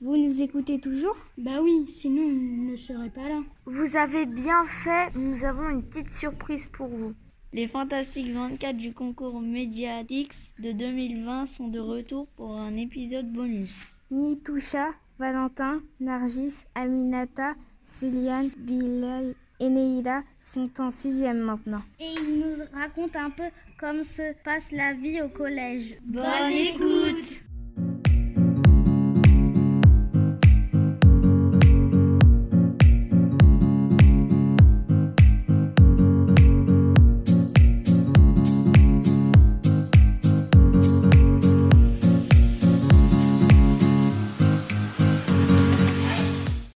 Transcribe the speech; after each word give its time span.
Vous 0.00 0.16
nous 0.16 0.42
écoutez 0.42 0.78
toujours 0.80 1.16
Bah 1.36 1.60
oui, 1.62 1.86
sinon 1.88 2.22
on 2.22 2.70
ne 2.70 2.76
serait 2.76 3.10
pas 3.10 3.28
là. 3.28 3.40
Vous 3.66 3.96
avez 3.96 4.26
bien 4.26 4.64
fait, 4.66 5.14
nous 5.14 5.44
avons 5.44 5.68
une 5.68 5.82
petite 5.82 6.10
surprise 6.10 6.68
pour 6.68 6.86
vous. 6.86 7.14
Les 7.52 7.66
Fantastiques 7.66 8.32
24 8.32 8.76
du 8.76 8.92
concours 8.92 9.40
Mediatix 9.40 10.52
de 10.58 10.72
2020 10.72 11.46
sont 11.46 11.68
de 11.68 11.80
retour 11.80 12.26
pour 12.36 12.56
un 12.56 12.76
épisode 12.76 13.32
bonus. 13.32 13.86
Nitoucha, 14.10 14.88
Valentin, 15.18 15.80
Nargis, 16.00 16.54
Aminata, 16.74 17.54
Céliane, 17.84 18.50
Bilal 18.56 19.34
et 19.60 19.68
Neila 19.68 20.22
sont 20.40 20.70
en 20.80 20.90
sixième 20.90 21.40
maintenant. 21.40 21.82
Et 21.98 22.12
ils 22.12 22.38
nous 22.38 22.64
racontent 22.72 23.18
un 23.18 23.30
peu 23.30 23.50
comment 23.78 24.04
se 24.04 24.34
passe 24.44 24.70
la 24.70 24.92
vie 24.92 25.20
au 25.22 25.28
collège. 25.28 25.98
Bonne 26.02 26.52
écoute 26.52 27.42